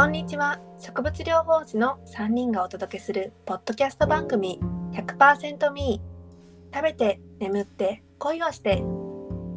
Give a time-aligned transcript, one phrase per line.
[0.00, 0.58] こんにちは。
[0.78, 4.58] 植物療法士の3人がお届けするポッドキャスト番組
[4.94, 6.74] 100%ミー。
[6.74, 8.82] 食べて眠って恋をして。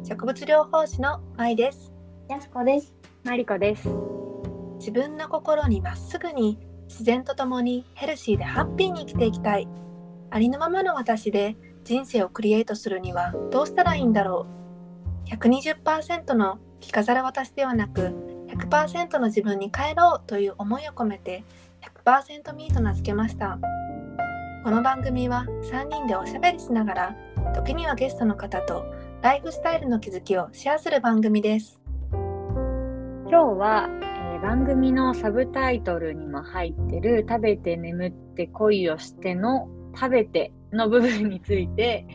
[0.06, 1.94] 植物療法士のまいです。
[2.28, 2.92] やすこです。
[3.24, 3.88] マリコです。
[4.80, 6.58] 自分の心にまっすぐに
[6.88, 9.66] 自然とともにヘルシーでハッピーに生きていきたい。
[10.28, 14.46] ありのままの私で人生をクリエイトするにはどうしたらいいんだろ
[15.26, 15.30] う。
[15.30, 18.23] 120%の着飾る私ではなく
[18.54, 21.44] 100%の自分に帰ろうという思いを込めて
[22.04, 23.58] 100%ミーと名付けました。
[24.62, 27.16] この番組は3人でおしゃべりしながら
[27.54, 28.86] 時にはゲストの方と
[29.20, 31.80] ライフスタイルの気づきをシェアする番組です。
[32.12, 42.06] 今日は、えー番組のサブタイトルにも入ってる食べて眠って恋をしての食べての部分について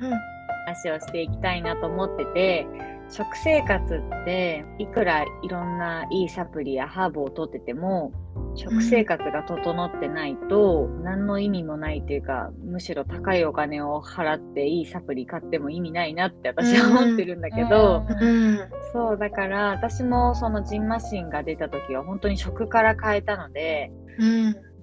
[0.00, 0.36] うん。
[0.66, 2.66] 話をしていきたいなと思ってて、
[3.08, 8.12] 食生活っていくらいろんないいサプリやハーブをとってても、
[8.56, 18.58] 食生活が整ってないと何の意味もないというか、むしろ高いお金を払っていいサプリ買っても意味ないなって私は思ってるんだけど、うん。
[18.92, 23.92] そう、だから私もそのジンマシンが出た時は本当に食から変えたので、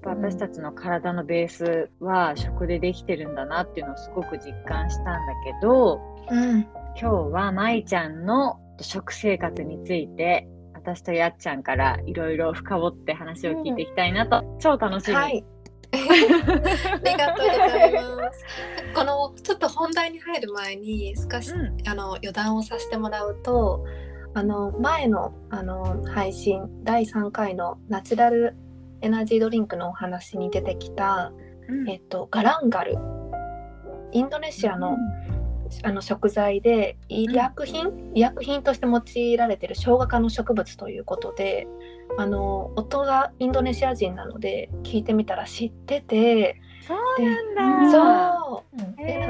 [0.06, 6.68] 私たちの体のベースは食でできてるんだなっていうのをすごく実感したんだけど、うん
[7.00, 15.16] 今日は舞ちゃんの食生活について、私とやっちゃんからいろいろ深掘って話を聞いていきたいなと、超楽しみ。
[15.16, 15.44] はい。
[15.94, 18.46] ありがとうございます。
[18.96, 23.86] このちょっと本題に入る前に少し、うんあの余談をさせてもらうと、
[24.34, 28.56] あの前のあの配信第3回のナチュラル
[29.02, 31.32] エナジードリンクのお話に出てきた、
[31.68, 32.98] うんえっとガランガル、
[34.12, 34.98] インドネシアの、
[35.84, 41.68] あの食材で医薬品、医薬品として用いられている生姜科の植物ということで
[42.18, 47.26] あの夫がインドネシア人なので聞いてみたら知っててそうで
[47.56, 47.92] なんだ。
[47.92, 48.64] そう。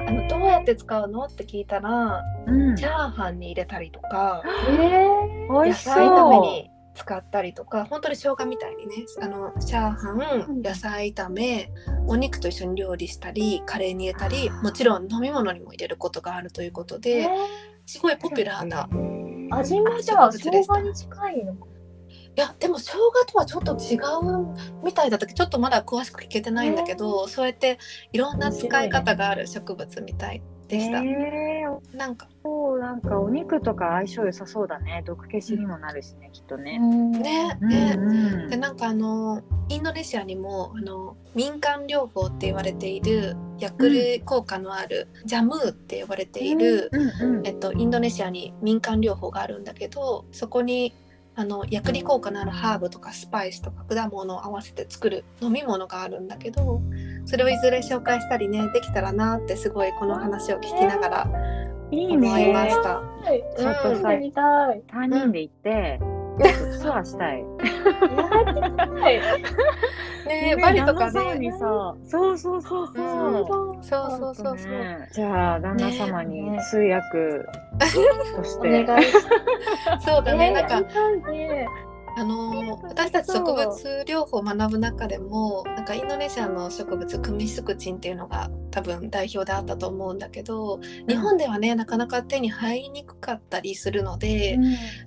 [0.07, 1.25] あのどうやって使うの？
[1.25, 2.75] って聞いたらうん。
[2.75, 4.41] チャーハンに入れたりとか。
[4.67, 5.07] え
[5.49, 6.03] 美味しそう。
[6.03, 10.11] 野菜炒めに使ったりとか本当に生姜みたいにねあのチャーハ
[10.47, 11.71] うんン野菜炒め
[12.07, 17.29] お肉と一緒に料理したりカレーに入れたりもちろん飲み物にも入れることがあるということで。
[17.85, 18.87] すごいポピュラーな。
[19.57, 21.53] 味もじゃあ生姜に近いの？
[21.55, 21.65] か。
[22.37, 24.55] いやでも生姜とはちょっと違う
[24.85, 27.77] みたいだったけどちょっとまだ詳しく聞けてないんだけど、そうやって
[28.13, 30.99] いろんな使い方がある植物みたいでした。
[30.99, 35.03] えーなんかそう、なんかお肉とか相性良さそうだね。
[35.05, 36.79] 毒消しにもなるしね、きっとね。
[36.79, 50.93] ねね、うんでなんかあのインドネシアにもあの民間療法って言われている薬類効果のある、ジャムーって呼ばれている、うんうんえっと、インドネシアに民間療法があるんだけどそこに
[51.35, 56.81] あの薬理効果のあるハーブとかスパイスとか果物を合わせて作る飲み物があるんだけど
[57.25, 61.27] それをいずれ紹介したりねできたらなってすごいこの話を聞きながら
[61.91, 62.83] いい思いまねし。
[62.83, 62.89] た。
[62.99, 63.03] は
[63.33, 63.43] い。
[63.57, 64.41] ちょっとさやってみた
[64.73, 64.81] い。
[64.91, 67.43] 3人で行って、ちょっとツアーしたい。
[70.27, 73.05] ねバリとか旦那様ねにさ、そうそうそうそう。
[73.05, 74.71] うんそうそうそうそう。
[74.71, 77.09] ねじゃあ旦那様にね通訳
[78.35, 79.13] としおて、願いし
[80.05, 80.81] そうだね、なんか。
[82.15, 94.57] あの私たち植物療法を学ぶ中でもなんかインドネシアの植物クミスクチンっていうのが多分代表であったと思うんだけど日本ではねなかなか手に入りにくかったりするので、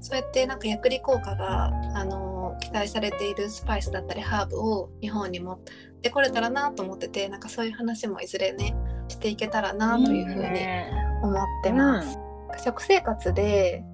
[0.00, 5.58] そうやってなんか薬理効果があの期待されているスパイスだったりハーブを日本に持っ
[6.02, 8.74] てこれたらなと思っててなんかそういう話もいずれね
[9.08, 10.92] していけたらなというふうにね
[11.22, 12.18] 思ってます。
[12.64, 13.84] 食生活で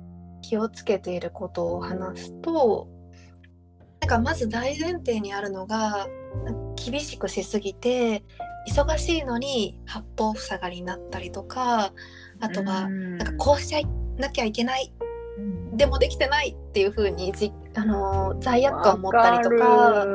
[0.43, 2.89] 気をつけていることを話すと
[4.03, 6.09] なんかまず大前提にあるのが
[6.75, 8.25] 厳しくしすぎて
[8.69, 11.93] 忙しいのに八方塞がりになったりとか
[12.41, 13.19] あとはうん。
[13.19, 13.87] なんかこうしちゃい
[14.17, 14.93] なきゃいけない
[15.73, 20.07] でもできてないっていう風にじあのー罪悪感を持ったりとか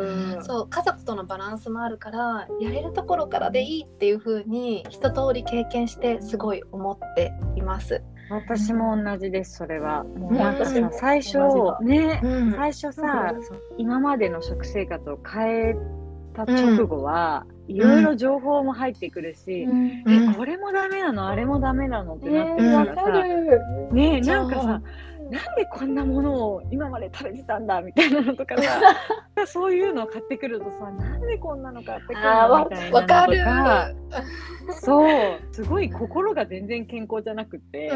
[0.41, 8.01] そう家族とのバランスもあるからやれるところからでいいっていう風に一通り経験してすごい思っています。
[8.29, 10.03] 私も同じです、それは。
[10.03, 11.37] もううんなんかさ私も最初
[11.81, 12.51] ね、うん。
[12.51, 13.33] 最初さ、
[13.77, 15.75] 今までの食生活を変え
[16.33, 20.03] た直後は、いろいろ情報も入ってくるし、うん。
[20.05, 21.27] うんえ、これもダメなの？
[21.29, 22.15] あれもダメなの？
[22.15, 23.93] ってなってるからさ、る。
[23.93, 24.81] ねなんかさ、
[25.31, 28.79] なんでこんなものを今まで食べてたんだみたいなのとかさ、
[29.45, 33.91] そういうのを買ってくるとさ、なんでこんなの買ってくるのみたいなわかか、
[34.73, 35.09] そう、
[35.51, 37.89] すごい心が全然健康じゃなくて、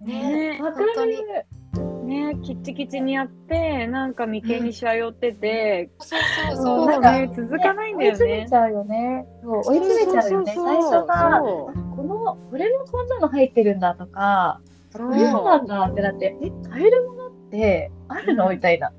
[0.00, 0.06] うん。
[0.06, 0.58] ね。
[0.62, 1.26] わかる。
[1.26, 1.46] ね
[2.06, 9.26] ねキッチキチにやってなんか眉間にしわ寄ってて、そうそうそそううなんんかね続かないんだよ追い詰めねちゃうよね。
[9.42, 10.52] そう追い詰めちゃうよね。
[10.54, 14.60] 最初が、そこの、これもこんなの入ってるんだとか、
[15.04, 18.50] うこれもなんだってなって、え、買えるものってあるの？
[18.50, 18.92] みたいな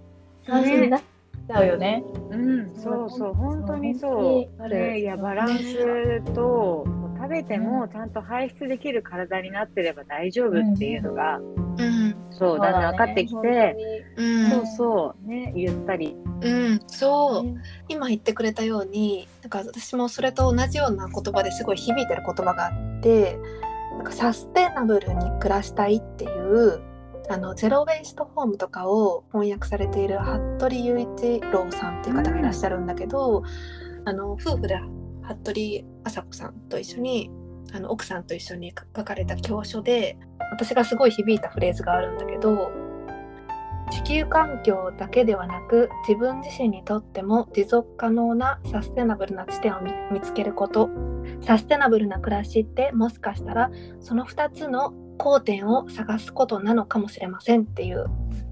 [0.46, 2.04] 感じになっちゃうよね。
[2.30, 4.70] うん、そうそう、本当にそう。
[4.70, 6.86] ね、いや、バランスと、
[7.18, 12.16] 食べてもちゃんと排出できる体になってれば大丈夫っていうのが、うん。
[12.30, 14.50] そう、だんだん分かってきて、うん。
[14.50, 16.16] そうそう、ね、ゆったり。
[16.42, 16.80] うん。
[16.88, 17.44] そう。
[17.44, 17.56] ね
[17.90, 23.40] 今言ってくれたようになんか私もそれと同じような言葉ですごい響いてる言葉があって
[24.08, 26.82] かサステナブルに暮らしたいっていう
[27.30, 33.44] あのゼロ・ウェイストホームとかを翻訳されている服部雄一郎さんっていう方がいらっしゃるんだけど、
[34.06, 34.78] あの夫婦で
[35.24, 35.62] 服部
[36.06, 37.30] 麻子さんと一緒に
[37.74, 40.18] あの奥さんと一緒に書かれた教書で
[40.52, 42.72] 私がすごい響いたフレーズがあるんだけど
[43.92, 50.90] 地球環境だけではなく自分自身にとっても持続可能なサステナブルな地点を見見つけること。
[51.42, 53.70] サステナブルな暮らしってもしかしたら
[54.00, 58.06] その2つの交点を探すことなのかもしれませんっていう。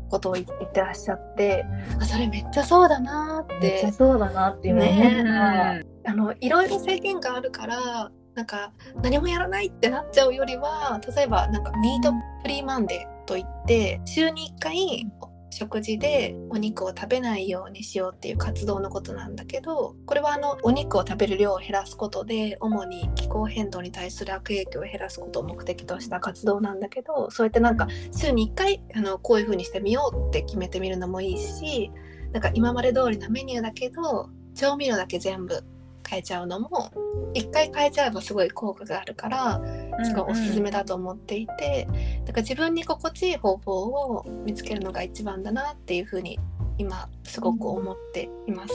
[0.07, 1.65] ことを言ってらっしゃって
[1.99, 5.83] あそれめっちゃそうだなーっめってちゃそうだなっていうねね。
[6.05, 8.71] あのいろいろ制限があるからなんか
[9.01, 15.07] 何もやらないってなっちゃうよりは例えばなんかミートフリーマンデーといって週に1回
[15.55, 31.89] 食事でお肉を食べないようにしようっていう活動のことなんだけどこれはあのお肉を食べる量を減らすことで主に気候変動に対する悪影響を減らすことを目的とした活動なんだけどそうやってなんか週に1回あのこういう風にしてみようって決めてみるのもいいし
[32.33, 35.63] なんか今まで通りのメニューだけど調味料だけ全部
[36.07, 36.91] 変えちゃうのも
[37.33, 39.61] 一回変えちゃえばすごい効果があるから
[40.03, 41.87] すごいおすすめだと思っていて、
[42.25, 46.39] だから自分に心地いい方法を見つけるのが一番だなっていうふうに
[46.77, 48.73] 今すごく思っています。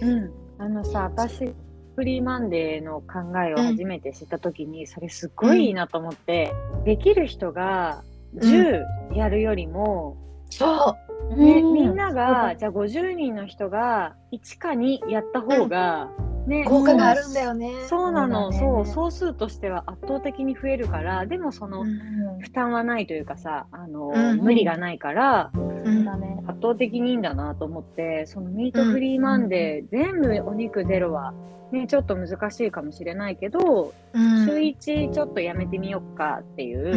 [0.00, 0.30] うん。
[0.58, 1.54] あのさ、私、
[1.96, 6.52] フリーマンデーの考えを初めて知ったときに、それすっごいいいなと思って、
[6.84, 8.02] できる人が
[8.36, 10.16] 10やるよりも、
[10.50, 10.96] そ
[11.30, 11.36] う。
[11.36, 11.72] ね、うん。
[11.72, 16.08] みんなが、じゃあ50人の人が1か2やった方が、
[16.48, 17.72] ね、効果があるんだよね。
[17.88, 18.94] そうなの、そうだね。
[18.94, 21.98] 総数としては圧倒的に増えるから、でもその、うん
[22.40, 26.08] 負担はないというかさ、あの、うん無理がないから、うん。
[26.48, 31.34] 圧倒的にいいんだなと思って、そのミートフリーマンデー、全部お肉ゼロは、
[31.72, 34.46] ね、ちょっと難しいかもしれないけど、うん。
[34.46, 36.96] 週1ちょっとやめてみよっかっていう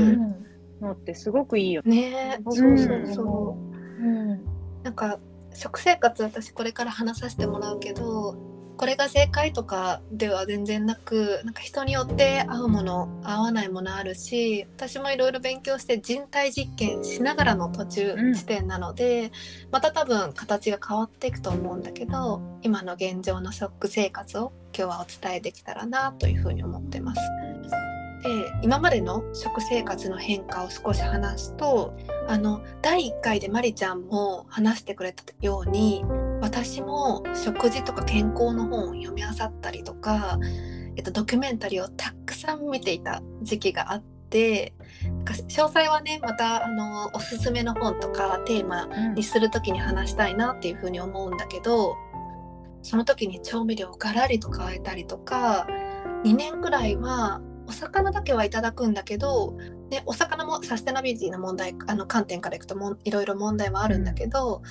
[0.82, 0.86] うん。
[0.86, 1.82] のってすごくいいよ。
[1.84, 2.40] ね。
[2.46, 2.54] うん。
[2.54, 3.58] そうそうそ
[4.02, 4.04] う。
[4.04, 4.42] うん。
[4.84, 5.20] なんか
[5.54, 8.51] 食生活私これから話させてもらうけど
[8.82, 19.32] これが正解とかでは全然なくなんか人によって合うもの合わないものあるし私もいろいろ勉強して人体実験しながらの途中うん地点なので、
[19.70, 27.22] また多分形が変わっていくと思うんだけど今の現状の食生活を今日はお伝えできたらなというふうに思ってます。
[28.24, 31.96] で今までの食生活の変化を少し話すと
[32.28, 36.04] あの第1回でまりちゃんも話してくれたように
[36.42, 40.40] 私も食事とか健康の本を読み漁ったりとか、
[40.96, 44.74] えっと、ドキュメンタリーをたくさん見ていた時期があって
[45.04, 51.96] なんか詳細はねまたあのおすすめの本とかテーマにする時に話したいなっていうふうに思うんだけど
[52.82, 55.68] その時に調味料をガラリと変えたりとか
[56.26, 59.56] 2年ぐらいはお魚だけはいただくんだけど
[59.92, 64.62] でお魚もサステナビリティの問題あの観点からいくともいろいろ問題はあるんだけど、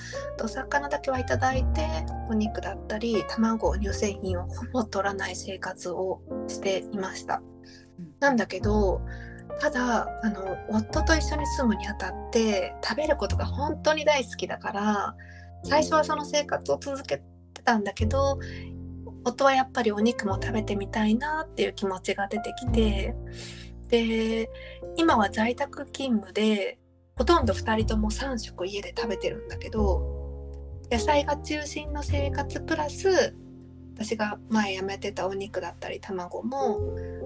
[0.43, 1.87] お魚だけはいただいて
[2.27, 7.43] お肉だったり卵乳製品をほぼ取らない生活をしていました。
[8.19, 8.99] なんだけど
[9.59, 15.15] ただあの夫と一緒に住むにあたって食べることが本当に大好きだから
[15.63, 17.19] 最初はその生活を続け
[17.53, 18.39] てたんだけど
[19.23, 23.13] 夫はやっぱりお肉も食べてみたいなっていう気持ちが出てきて
[23.89, 24.49] で
[24.97, 26.79] 今は在宅勤務で
[27.15, 30.19] ほとんど2人とも3食家で食べてるんだけど
[30.91, 33.35] 野菜が中心の生活プラス
[33.95, 36.79] 私が前やめてたお肉だったり卵も、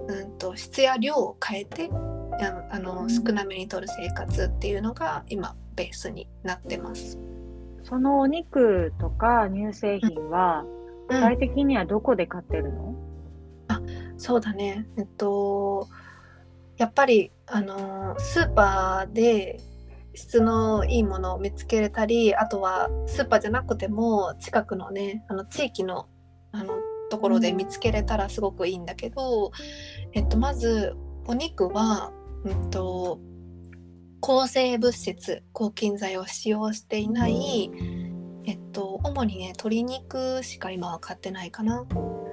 [0.08, 7.18] うん、と質や量を変えてああの少なめにとる生活っていうのが今ベースになってます。
[7.82, 10.64] そのお肉とか乳製品は、
[11.08, 12.96] 具うん体的にはどこで買ってるの、
[14.18, 14.88] そうだね。
[14.96, 15.88] えっと、
[16.78, 19.60] やっぱり、あのースーパーで
[20.14, 26.08] 質のいいものを見つけれたり、あとはスーパーじゃなくても近くのね、あの地域の
[26.52, 26.74] あの
[27.10, 29.52] ところで見つけれたらすごくいいんだけど、
[30.12, 32.12] えっと、まずお肉は、
[32.44, 33.20] うんと、
[34.20, 37.70] 抗生物質抗菌剤を使用していない、
[38.44, 41.86] えっと主にね鶏肉しか今は買ってないかな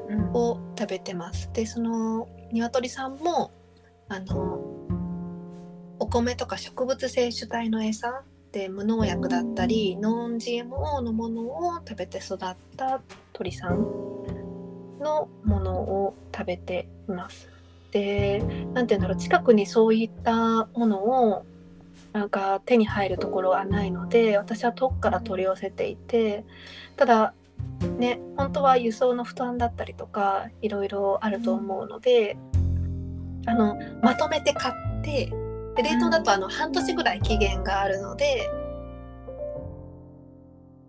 [0.09, 1.51] うんを食べてます。
[1.53, 3.51] でその鶏さんも
[4.09, 4.82] あの
[5.99, 12.37] お米とか植物性主体の餌で無農薬だったりノン GMO のものを食べて育っ
[12.77, 13.01] た
[13.33, 13.79] 鳥さん
[14.99, 17.49] のものを食べています。
[17.91, 18.39] で
[18.73, 21.45] 何て言うんだろう近くにそういったものを
[22.11, 26.43] なんか手に入るところはないので私は遠くから取り寄せていて
[26.95, 27.33] ただ
[27.97, 32.37] ね本当は輸送の負担だったりとかいろいろあると思うので、
[33.45, 35.31] あのまとめて買って
[35.75, 38.49] で冷凍だとあの半年ぐらい期限があるので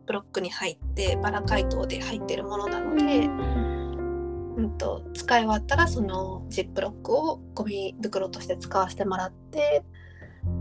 [0.06, 9.82] ブロックに入ってバラ解凍で入ってるものなので、うん、と使い終わったらそのジップロックをゴミ袋として使わせてもらって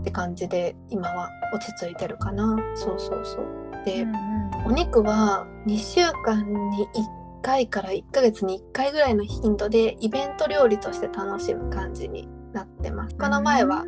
[0.00, 2.56] って感じで今は落ち着いてるかな。
[2.74, 3.84] そうそうそう。
[3.84, 13.14] で、うんお肉は2週間に1回から1ヶ月に1回ぐらいの頻度でイベント料理として楽しむ感じになってます。
[13.16, 13.84] この前は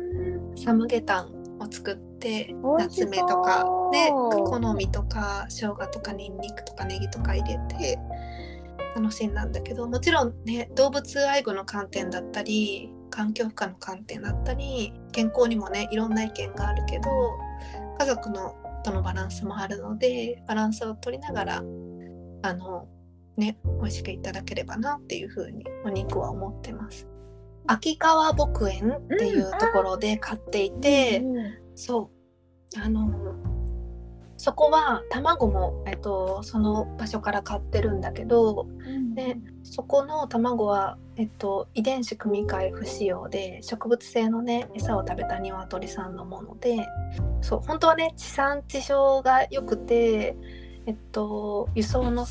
[0.57, 2.47] サムゲタンを作って
[2.77, 7.97] 美味しそう夏目とかで好みとか生姜とかニンニクとかネギとか入れて
[8.95, 17.09] 楽しんだんだけどもちろんね動物愛護の観点だったり環境負荷の観点だったり健康にもねいろんな意見があるけど
[17.99, 22.87] 家族のとのバランスもあるのでバランスを取りながらあの
[23.37, 27.07] ね美味しくいただければなっていうふうにお肉は思ってます。
[27.67, 31.23] 秋川牧園っていうところで買っていて、
[31.75, 32.17] そう。
[32.79, 33.11] あの
[34.37, 38.67] そこは卵も、えっと、その場所から買ってるんだけど
[39.15, 46.87] でそこの卵は、えっと、遺伝子組み換え不使用で植物性のね餌を食べた鶏さんのもので
[47.41, 50.37] そう本当はね地産地消が良くて、
[50.85, 52.27] えっと、輸送の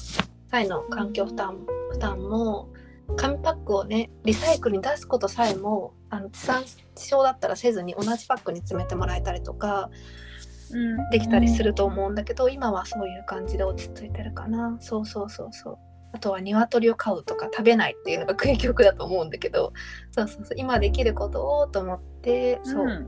[0.49, 1.59] 際の環境負担
[1.91, 2.69] 負担も
[3.17, 9.91] 紙パックをねリサイクルに出すことさえもあの地産地消だったらせずに同じパックに詰めてもらえたりとか
[10.73, 11.11] うん。
[11.11, 14.77] できたりすると思うんだけど、今はそういう感じで落ち着いてるかな。
[14.81, 15.79] そうそうそうそう。
[16.13, 19.73] あとは鶏を飼うとか食べないっていうのが究極だと思うんだけど
[20.11, 20.55] そうそうそう。
[20.57, 23.07] 今できることをと思ってそう、ん。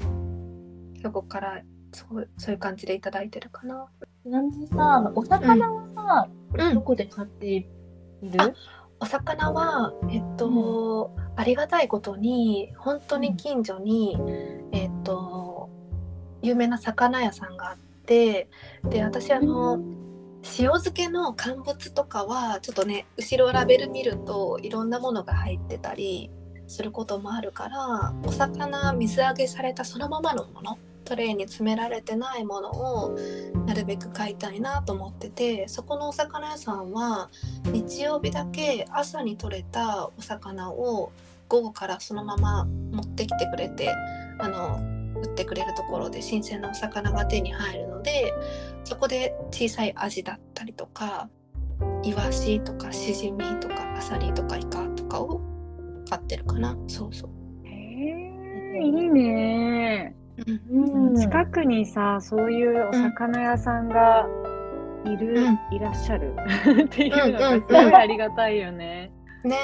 [1.02, 1.62] そこから
[1.92, 3.88] そうそういう感じでいただいてるかな。
[4.22, 6.74] ちなみにさ、お魚はさ、うん。
[6.74, 7.68] どこで買っている？
[8.38, 8.52] あ
[9.00, 14.16] お魚はえっと、ありがたいことに本当に近所に、
[14.72, 15.70] えっと
[16.42, 17.76] 有名な魚屋さんがあっ
[18.06, 18.48] て
[18.84, 19.80] で私あの
[20.44, 26.30] 塩漬けの乾物とかはちょっとね後ろラベル見るといろんなものが入ってたり
[26.68, 33.18] することもあるからお魚水揚げされたそのままのものトレイに詰められてないものを
[33.64, 37.30] なるべく買いたいなと思っててそこのお魚屋さんは
[37.64, 41.10] 日曜日だけ朝に取れたお魚を
[41.48, 43.90] 午後からそのまま持ってきてくれて
[44.38, 44.78] あの
[45.22, 48.34] 売ってくれるところで新鮮なお魚が手に入るので
[48.84, 51.30] そこで小さいアジだったりとか
[52.02, 55.40] イワシとかシジミとかアサリとかイカとかを
[56.06, 56.76] 買ってるかな。
[56.86, 57.30] そうそう、
[57.66, 61.10] へえいいねうん。
[61.10, 64.26] うん近くにさそういうお魚屋さんが
[65.04, 65.76] いる、うん。
[65.76, 66.34] いらっしゃる。
[66.84, 69.12] っていうのがうんうんすごいありがたいよね。
[69.44, 69.56] ね。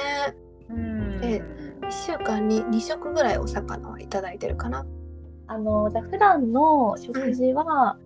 [0.69, 1.19] うん。
[1.23, 1.41] え
[1.81, 4.85] 1週間に2食ぐらいお魚はいただいてるかな？
[5.47, 7.97] あの、じゃあ普段の食事は、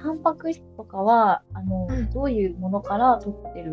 [0.00, 2.10] タンパク質とかは、あの、うん。
[2.10, 3.72] どういうものから取ってる？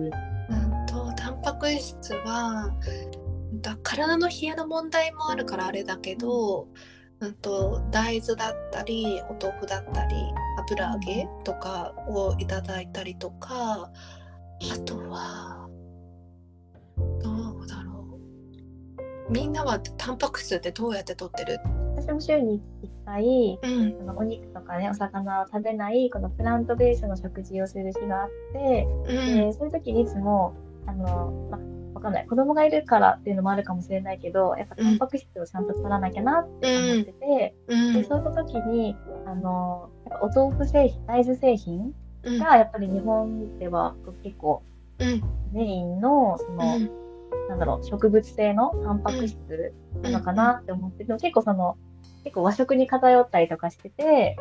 [0.49, 2.71] うんとタンパク質は
[3.61, 6.69] だ体の冷えの問題もあるからあれだけど、うん、
[7.29, 10.15] と大豆だったりお豆腐だったり
[10.59, 13.91] 油揚げとかをいただいたりとか
[14.73, 15.67] あとは
[17.23, 18.07] どうだろ
[19.29, 19.31] う。
[19.31, 21.59] みんなはタンパク質ってどうやって取ってる？
[21.95, 23.97] 私も週に1回、うん。
[23.97, 30.53] そのお肉とかね、お魚を食べない、このプラントベースの食事をする日があって、うでんそういう時にいつも、
[30.85, 31.63] あの、ま、わ
[32.01, 32.27] かんない。
[32.27, 37.93] 子供がいるからっていうのもあるかもしれないけど、やっぱタンパク質をちゃんと取らなきゃなって思ってて、うん。
[37.93, 41.93] で、そういった時に、あの、やっぱお豆腐製品、大豆製品
[42.23, 42.39] うん。
[42.39, 44.63] がやっぱり日本では結構
[44.99, 45.23] うん。
[45.53, 46.89] メインの、その、うん。
[47.49, 49.37] なんだろう、植物性のタンパク質
[50.01, 51.77] なのかなって思って、でも結構その、
[52.23, 54.37] 結構和食に偏ったりとかしてて、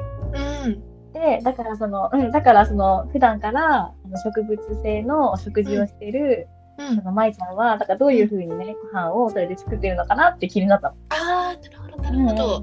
[0.65, 1.13] うん。
[1.13, 6.60] で、だからその、うん、だからその、普段からあの植物性のお食事をしてる、うん
[6.97, 10.97] その舞ちゃんは、だからどういう風にね、ご飯をそれで作ってるのかなって気になったの。
[11.11, 12.63] あーなるほどなるほど、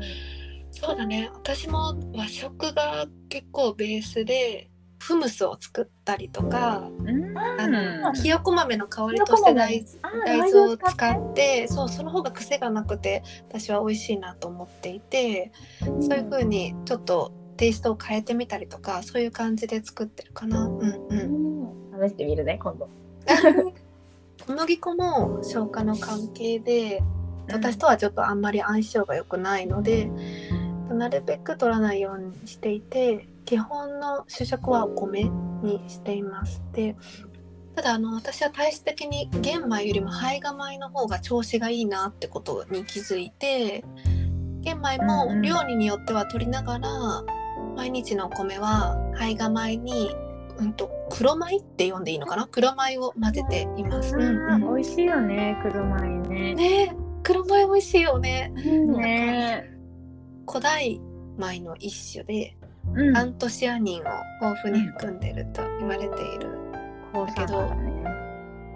[0.71, 1.29] そうだね。
[1.33, 4.69] 私も和食が結構ベースで
[5.00, 7.38] フムスを作ったりとかうん。
[7.38, 9.86] あのひよこ豆の代わりとして大
[10.51, 15.51] 豆を使大ってそうその方が癖がなくて私は美味しいなと思っていて
[16.01, 20.65] そういう風にちょっとテイストを変えてみたりとかそういう感じで作ってるかな。
[20.65, 22.07] うんう、うんん。
[22.07, 22.89] 試してみるね今度。
[24.48, 27.04] 小麦粉も消化の関係で
[27.51, 30.10] 私とはちょっとあんまり相性が良くないので
[30.89, 35.30] なるべく取らないようにしていて基本の主食はお米
[35.62, 36.62] にしています。
[36.72, 36.96] で
[37.75, 43.84] ただあの私は体質的に玄米よりも胚芽米の方が調子がいいなってことに気づいて
[44.62, 46.89] 玄米も料理によっては取りながら、
[47.75, 50.16] 毎日のお米は胚芽米に、
[50.58, 52.48] うん、と黒米って呼んでいいのかな？
[52.48, 54.16] 黒米を混ぜています。
[54.16, 56.56] うんうん美味しいよね黒米ね。
[56.56, 58.50] ねえ黒米美味しいよね。
[58.50, 59.70] ね
[60.48, 61.00] 古代
[61.38, 62.58] 米の一種で
[62.94, 64.06] うんアントシアニンを
[64.42, 66.08] 豊富に含んでいると言われてい
[66.40, 66.50] る。
[67.14, 68.04] だけどね。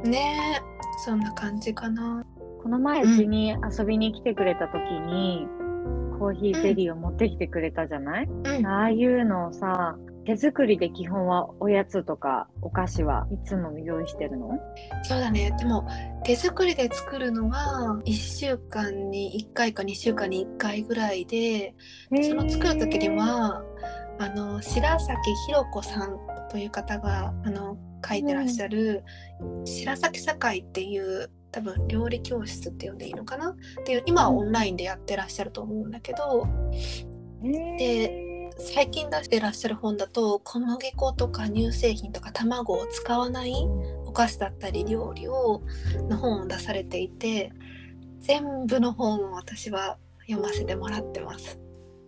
[0.03, 0.61] ねえ
[1.05, 2.25] そんな感じかな。
[2.63, 5.47] この前うちに遊びに来てくれた時に、
[6.19, 14.51] コーヒーゼリーを持ってきてくれたじゃない、うん、ああいうのをさ手作りで基本はおやつとかお菓子はいつも用意してるの？
[15.03, 15.55] そうだね。
[15.57, 15.87] でも
[16.23, 21.73] 手作りで作るのは1週間に1回か2週間に1回ぐらいで
[22.21, 23.63] その作る時には
[24.19, 25.15] あの白崎
[25.47, 29.03] ひろ子さんという方があの書いてらっしゃる、
[29.63, 33.51] 白崎堺っていう多分料理教室って呼んでいいのかな？
[33.51, 36.47] っていう今はオンラインでやってらっしゃると思うんだけど、
[37.77, 38.30] で
[38.63, 43.53] 最近出してらっしゃる本だと小麦粉とか乳製品とか卵を使わない
[44.05, 45.63] お菓子だったり料理を
[46.07, 47.51] の本を出されていて
[48.19, 51.59] 全部の本を私は読ませてもらってます。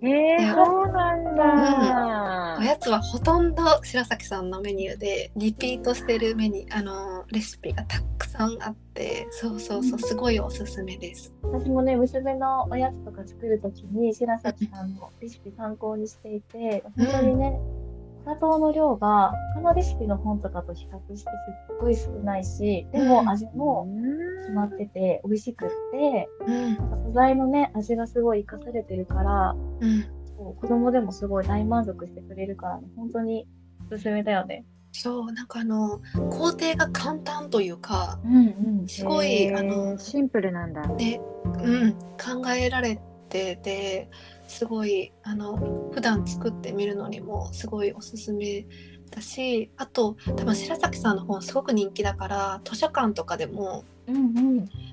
[0.05, 11.33] えー、そうなんだ、おやつはほとんど白崎さんのメニューでリピートしてるメニューあのレシピがたくさんあってそうそうそうすごいおすすめです。
[11.41, 17.82] 私もね、娘のおやつとか作るときに白崎さんのレシピ参考にしていて、本当にね、お
[18.23, 21.25] 砂糖の量が他のレシピの本とかと比較してす
[21.73, 23.07] っごい少ないし、でうん。
[23.09, 26.75] も味もうん決まってて美味しくって、うん。
[27.05, 30.01] 素材のね、味がすごい活かされてるから、うん、
[30.37, 33.47] そう子供でもすごい大満足してくれるから、ね、本当に
[33.91, 34.65] おすすめだよね。
[34.95, 38.87] そうなんかあの工程が簡単というかうんうん。
[38.87, 40.83] すごいあのシンプルなんだ。
[40.97, 41.19] で、
[41.63, 44.09] うん、考えられてて
[44.53, 48.65] すごいあの普段作ってみるのにもすごいおすすめ
[49.09, 53.83] だしあと多分白崎さんの本すごく人気だから図書館とかでも。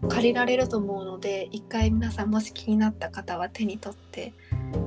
[0.09, 4.33] 借りられると思うので一回皆さんもし気になった方は手に取って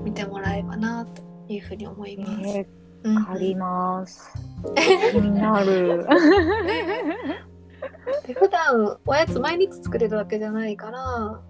[0.05, 2.47] 見てもらえばなというふうに思います。
[2.47, 2.65] え
[3.03, 4.31] うんー、借ります
[5.11, 6.07] 気になる
[8.25, 11.41] で普段おやつ毎日作れるわけじゃないから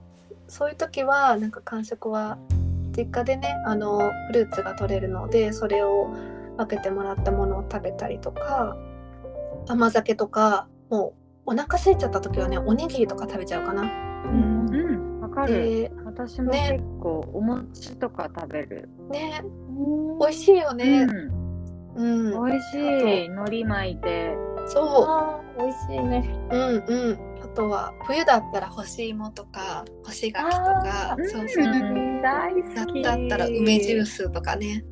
[0.48, 2.40] そういう時はなんか間食は
[2.96, 6.14] 実家でねあのフルーツが取れるのでそれを
[6.58, 8.78] 分けてもらったものを食べたりとか
[9.68, 11.14] 甘酒とかも
[11.46, 13.82] うお腹空いちゃった時はねおにぎりとか食べちゃうかな。
[13.82, 13.86] う
[14.36, 14.70] ん。
[14.70, 15.22] うん。
[15.22, 15.54] わかる。
[15.54, 16.80] で私もね。
[16.80, 19.42] 結構お餅とか食べる、ね。
[19.44, 20.20] うん。
[20.20, 21.08] 美味しいよね。
[21.96, 22.34] うん。
[22.36, 23.28] うん、美味しい。
[23.28, 24.36] 海苔巻いて。
[24.68, 26.30] そあー美味しいね。
[26.52, 27.33] う、うんうん。
[27.54, 31.68] あとは冬だったら干し芋とか干し柿とかそうそうう。
[31.68, 34.84] ん大好だったら梅ジュースとかね。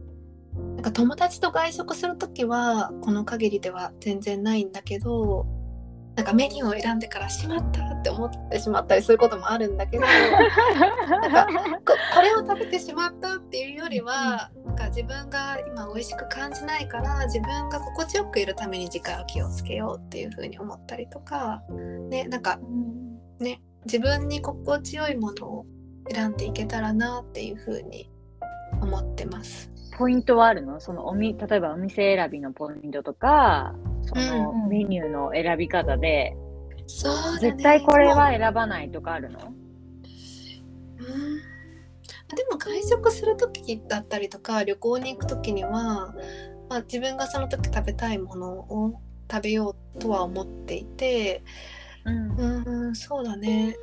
[0.76, 5.48] なんか友達と外食する時はこの限りでは全然ないんだけど
[6.16, 11.48] なんかメニューを選んでからしまったって思ってしまったりすることもあるんだけどなんか
[11.86, 21.64] ここれを食べてしまったっていうよりはなんか自分が今美味しく感じないから自分が心地よくいるために次回は気をつけようっていう風に思ったりとか
[22.10, 23.02] ねなんかうん。
[23.40, 25.66] ね自分に心地よいものを
[26.08, 28.12] 選んでいけたらなっていう風に
[28.80, 29.72] 思ってます。
[29.98, 30.80] ポイントはあるの？
[30.80, 33.74] そのおみ例えばお店選びのポイントとか
[34.06, 36.36] そのメニューの選び方で、
[36.88, 39.40] そう絶対これは選ばないとかあるの？
[41.00, 41.38] うん。
[42.36, 46.16] でも外食する時だったりとか旅行に行く時には、
[46.70, 51.44] まあ、自分がその時食べたいものを食べようとは思っていて
[52.06, 52.32] うん。
[52.88, 53.76] うんそうだね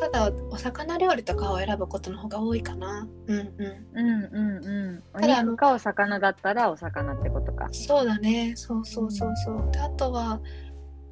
[0.00, 3.08] ただお魚料理とかを選ぶことの方が多いかな。
[3.26, 3.52] うんうん。
[3.94, 5.02] うんうんうん。
[5.14, 7.68] おただあの肉かお魚だったらお魚ってことか。
[7.72, 8.54] そうだね。
[8.56, 9.70] そうそうそうそう。
[9.72, 10.40] であとは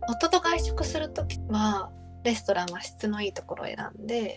[0.09, 1.91] 夫と外食する時は
[2.25, 4.37] レストランは質のいいところを選んで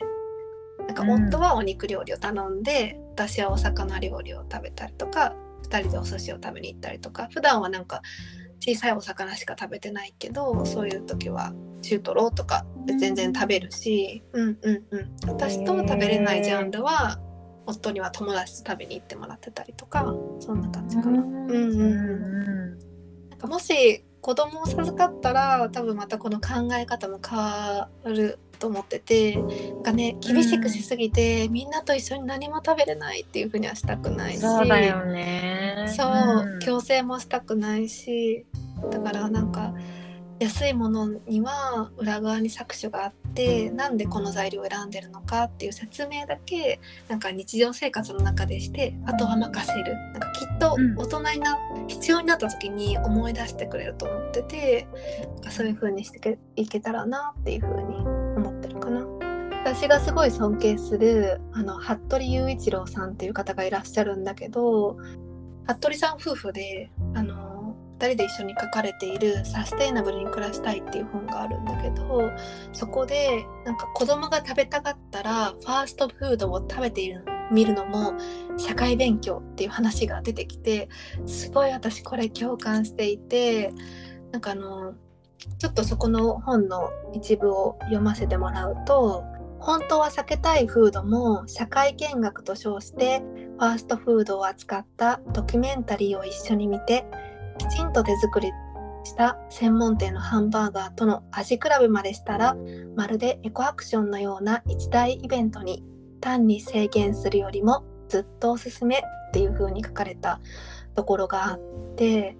[0.87, 5.33] なんか夫はお肉料理を頼んで、私はお魚料理を食べたりとか
[5.69, 7.29] 2人でお寿司を食べに行ったりとか。
[7.31, 8.01] 普段はなんか
[8.59, 11.53] 小さいお魚しか食べてないけどそういう時は
[11.83, 17.19] 中トロとかで全然食べるし、うんうんうん、私と食べれないジャンルは、
[17.65, 21.21] 夫には友達と食べに行ってもらってたりとかそんな感じかな。
[21.21, 22.79] うんうんうん、
[23.29, 29.43] なんかもし子供を授かったら多分またこの考え方も変わると思っててな
[29.79, 34.39] んかね厳しくしすぎて、うん、みんなと一緒に何も食べれないっていうふうにはしたくないし。
[34.39, 35.85] そうだよね。
[35.95, 38.45] そう、うん、強制もしたくないし。
[38.91, 39.73] だからなんか
[40.43, 49.95] 安いものには裏側に搾取があってなんでこの材料を選んでるのかっていう説明だけなんか日常生活の中でしてあとは任せる。
[49.95, 54.87] なんかきっと大人にな、うん、必要になった時に思い出してくれると思ってて
[55.33, 57.95] なんかそういう風にしていけたらなっていう風に
[58.35, 59.05] 思ってるかな。
[59.65, 64.97] 私がすごい尊敬するあの服部雄一郎さんっていう方がいらっしゃるんだけど
[65.65, 67.52] 服部さん夫婦であの2
[68.07, 72.31] 人で一緒に書かれている「サステイナブルに暮らしたい」っていう本があるんだけど
[72.71, 78.13] そこでなんか子供が食べたかったらファーストフードを食べている見るのも
[78.57, 80.89] 社会勉強っていう話が出てきて
[81.25, 83.73] すごい私これ共感していて
[84.31, 84.93] なんかあの
[85.57, 89.23] ちょっとそこの本の一部を読ませてもらうと
[89.59, 93.21] 本当は避けたいフードも社会見学と称して
[93.59, 97.05] ファーストフードを扱ったドキュメンタリーを一緒に見て
[97.57, 98.51] きちんと手作り
[99.03, 102.55] した専門店のハンバーガーとの味比べまでしたら
[102.95, 105.83] まるでエコアクションのような一大イベントに
[106.21, 109.01] 単に制限するよりもずっとおすすめっ
[109.33, 110.39] ていう風に書かれた
[110.95, 111.59] ところがあっ
[111.95, 112.37] て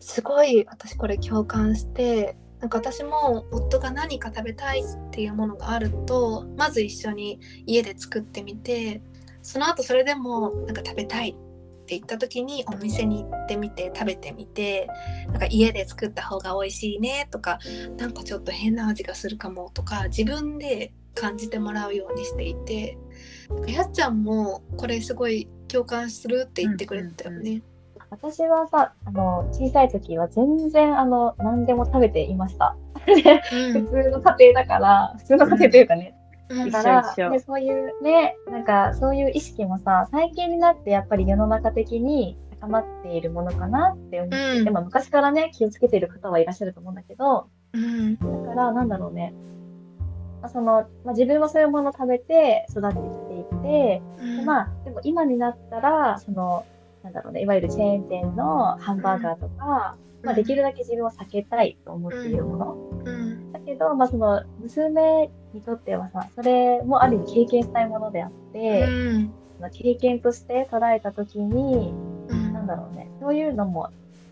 [0.00, 9.02] すごい私これ共感してなんか私も夫が何か食べたいっていうものがあるとまず一緒に家で作ってみて
[9.42, 11.36] その後それでもなんか食べたい
[11.82, 14.88] って言った時にお店に行ってみて食べてみて
[15.28, 17.58] なんか家で作った方が美味しいねとか
[17.98, 22.96] なんかちょっと変な味がするかもとか自分で感じてもらうようにしていて
[23.66, 27.38] やっちゃんもこれすごい共感するって言ってくれたよね。
[27.38, 27.62] うんうん
[28.12, 32.76] 私はさあの小さい時は全然あの何でも食べていました。
[33.06, 36.14] うん、 普通の家庭だから普通の家庭というかね、
[36.70, 49.34] だからでそういうねなんかそういう意識もさ最近になってやっぱり世の中的に高まっているものかなって思って、うん、でも昔からね気をつけている方はいらっしゃると思うんだけど、うん、だからなんだろうね。
[50.52, 56.64] その、まあ、自分もそういうものを食べて育ってきていて、うん、でまあでも今になったらその
[57.04, 69.32] なんだろうねいわゆるチェーン店のハンバーガーとか、まあ、できるだけ自分を避けたいと思っているもの、だけど、まあ、その娘にとってはさそれもある意味経験したいものであって、うん、
[69.72, 71.92] 経験として捉えた時に、
[72.28, 73.90] うん、なんだろうねそういうのも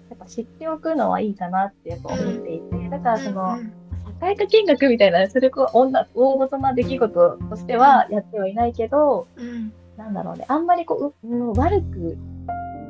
[0.08, 3.58] やっぱ知っておくのはいいかなってやっぱ思っていてだからその、
[4.04, 5.78] 社会科見学みたいなそれこそ
[6.14, 12.18] 大ごとな出来事としてはやってはいないけど、うん、なんだろうねあんまりこう、うん、悪く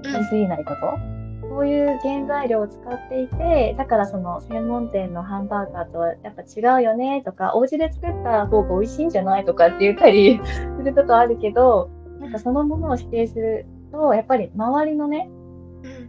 [0.02, 1.19] なりすぎないこと、
[1.50, 15.28] こういう原材料を使っていて、だからその専門店のハンバーガーとはやっぱ違うよねとか、お家で作った方が美味しいんじゃないとかって言ったり することあるけど、なんかそのものを否定すると、やっぱり周りのね、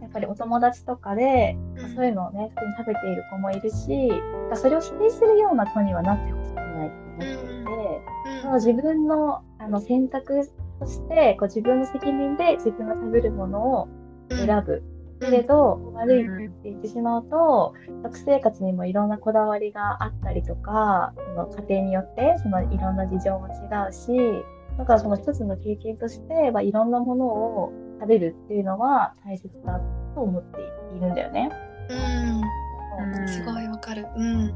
[0.00, 1.56] やっぱりお友達とかで、
[1.96, 4.12] そういうのをね、普通に食べている子もいるし、
[4.54, 6.90] それを否定するような子にはなってほしくない。
[6.90, 13.88] と思っていて、その自分のあの選択として、こう自分の責任で自分が食べるものを
[14.30, 14.84] 選ぶ
[15.22, 23.50] けれど、悪いって言ってしまうと、食生活にもいろんなこだわりがあったりとか、その家庭によってそのいろんな事情も違
[23.88, 24.44] うし、
[24.78, 29.80] だからその一つの経験として、まあ、いろんなものを食べるっていうのは大切だ
[30.14, 30.60] と思って
[30.96, 31.50] いるんだよね。
[31.90, 34.06] うん、すごいわかる。
[34.16, 34.46] うん。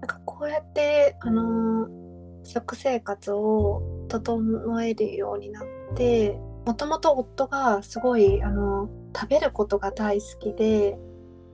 [0.00, 1.88] なんかこうやってあのー、
[2.44, 5.64] 食生活を整えるようになっ
[5.96, 10.98] てもともと夫がすごいあの食べることが大好きで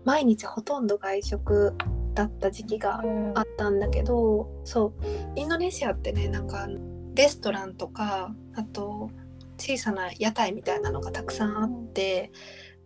[0.05, 1.75] 毎日ほとんど外食
[2.14, 3.03] だった時期が
[3.35, 5.05] あったんだけど、うん、そう。
[5.35, 6.69] インドネシアってねなんか
[7.14, 9.11] レストランとかあと
[9.59, 12.33] 小さな屋台みたいなのがたくさんあって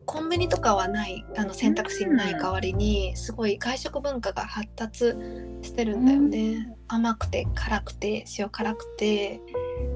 [0.09, 5.15] コンビニとかはないあの選択肢にない代わりに、すごい外食文化が発達
[5.61, 9.43] してるんだよね、甘くて辛くて塩辛くて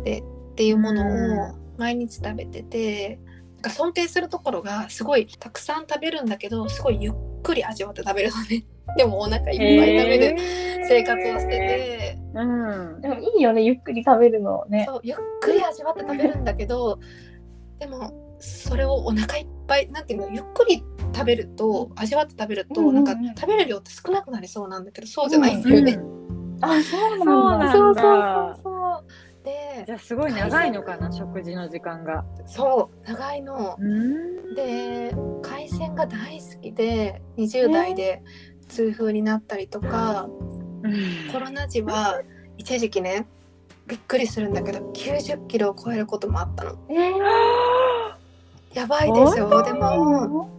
[0.04, 3.20] でっていうものを毎日食べてて
[3.62, 7.12] なんか尊敬するところがすごいたくさん食べるんだけどすごいゆっ
[7.44, 8.64] くり味わって食べるのね
[8.98, 10.36] でもお腹いっぱい食べる
[10.88, 13.00] 生活をしてて、うん。
[13.00, 14.84] でもいいよね、ゆっくり食べるのね。
[14.88, 16.98] そうゆっくり味わって食べるんだけど
[17.78, 20.82] でもそれをお腹いっぱいなんていうのゆっくり
[21.14, 26.00] 食べると味わって食べると、うんうんうんなんか食べる量って少なくなりそうなんだけどそうじゃないんだよね。
[26.62, 27.66] あ、そうそうなんだ。
[27.66, 32.24] なんだそうそうそうそうでじゃあすごい長いのかな、食事の時間が。
[32.46, 33.76] そう長いの。
[33.78, 34.54] うん。
[34.54, 38.22] で海鮮が大好きで20代で
[38.68, 40.28] 痛風になったりとか、
[41.32, 42.22] コロナ時は
[42.58, 43.26] 一時期ね
[43.86, 46.78] びっくりするんだけど90キロを超えることもあったの。
[46.88, 50.50] えー、やばいでしょでもも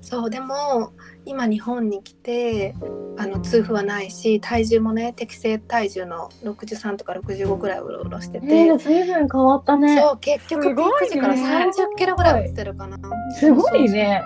[0.00, 0.92] そうでも
[1.26, 2.74] 今日本に来て
[3.16, 10.00] あの痛風はないし体重もね適正体重の63とか65ぐらいうろうろしてて、えー、ずいぶん変わったね。
[10.00, 12.98] そう結局ピーク時から30キロぐらい落ちてるかな。
[13.38, 14.22] すごいね。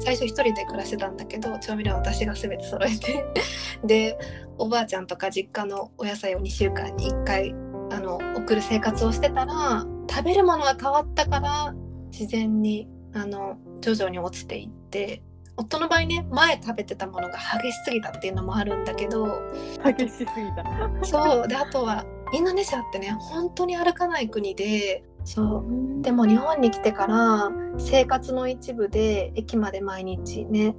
[0.00, 3.24] 最初一人で暮らしてたんだけど調味料は私が全て揃えて
[3.84, 4.18] で
[4.58, 7.54] おばあちゃんとか実家のお野菜を2週間に1回
[7.90, 11.74] あの送る生活をしてたら食べるものが変わったから
[12.10, 15.22] 自然にあの徐々に落ちていって
[15.56, 19.42] 夫の場合ね前食べてたものが激しすぎたっていうのもあるんだけど
[19.84, 20.64] 激しすぎた。
[21.04, 21.48] そう。
[21.48, 26.02] であとはインドネシアってね本当に歩かない国でそう。
[26.02, 30.74] でも日本に来てから生活の一部で駅まで毎日ね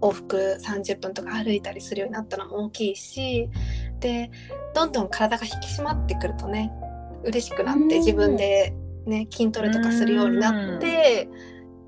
[0.00, 3.48] 往復30分とか歩いたりするようになったのも大きいし
[4.00, 4.30] で
[4.74, 6.70] どんどん体が引き締まってくるとね
[7.24, 7.88] 嬉しくなっうん。
[7.88, 8.74] て自分で、
[9.06, 11.28] ね、筋トレとかするようになって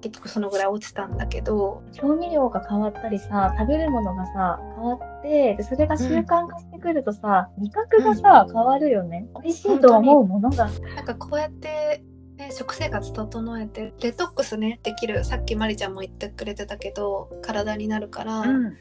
[0.00, 9.28] 結局そのぐらい落ちたんだけど調味料が変わったりさ、食べるものがさ、変わって、でそれが習慣化してくるとさ、味覚がさ、変わるよね。
[9.42, 10.70] 美味しいと思うものが。
[10.94, 12.02] なんかこうやって、
[12.36, 18.40] ね、食生活整えてデトックスねできるさっきまりちゃんも言ってくれてたけど体になるから。
[18.40, 18.76] うん。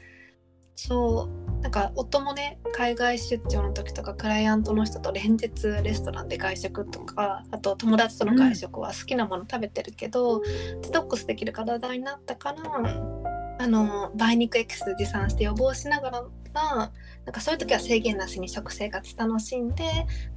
[0.75, 5.51] そうなんか夫もね海外出張の時とかクライアントの人と連日
[5.83, 10.41] レストランで外食とかあと友達との外食は好きなもの食べてるけど、
[10.81, 16.91] デトックスできる体になったからあの梅肉エキス持参して予防しながらなん
[17.33, 19.83] かそういう時は制限なしに食生活楽しんで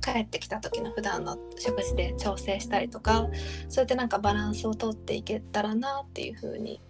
[0.05, 3.29] 帰ってきた時の普段の食事で調整したりとか
[3.69, 6.81] そうやってなんかバランスをとっていけたらなっていうふうに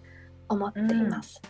[0.49, 1.43] 思っています。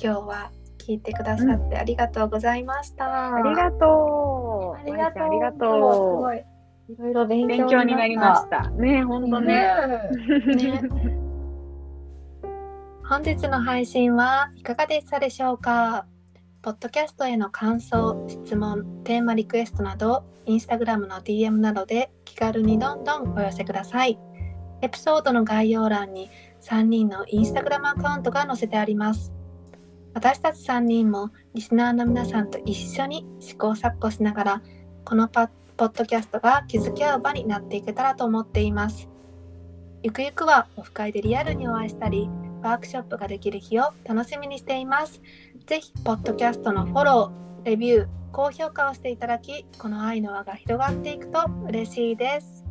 [0.00, 0.52] 今日は
[0.88, 3.34] 聞いてくださってありがとうございました。
[3.34, 4.80] ありがとう。
[4.80, 5.22] ありがとう。
[5.24, 6.38] ありがすとごい。
[6.38, 7.68] いろいろ勉う。
[7.68, 8.70] 強になりましした。
[8.70, 9.40] ね、本当た。
[9.42, 9.54] ね。
[10.56, 10.80] ね
[13.06, 16.06] 本日の配信はいかがでしたでしょうか？
[16.62, 24.18] ポッドキャストへの感想、質問、テーマリクエストなど、インスタグラムの DM などで気軽にどんどんお寄せください。
[24.80, 26.30] エピソードの概要欄に
[26.62, 29.34] 3人のインスタグラムアカウントが載せてあります。
[30.14, 34.62] 私たち3人もリスナーの皆さんと一緒に試行錯誤しながら、
[35.04, 39.08] このパポッドキャストが気づき合う場になっていけたらと思っています。
[40.02, 42.28] ゆくゆくはオフ会でリアルにお会いしたり、
[42.62, 45.20] ワークショップができる日を楽しみにしています。
[45.66, 52.64] ぜひ、ポッドキャストのフォロー、レビュー、高評価をしていただき、この愛の輪が広がっていくと嬉しいです。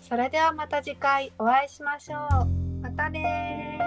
[0.00, 2.46] それではまた次回お会いしましょう。
[2.80, 3.78] またね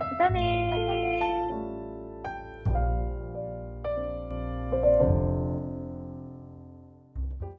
[0.00, 0.04] ー。
[0.12, 1.55] またねー。
[4.70, 5.05] Bye.